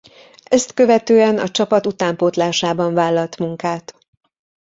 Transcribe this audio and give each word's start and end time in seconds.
Ezt 0.43 0.73
követően 0.73 1.37
a 1.39 1.49
csapat 1.49 1.85
utánpótlásában 1.85 2.93
vállalt 2.93 3.37
munkát. 3.37 3.93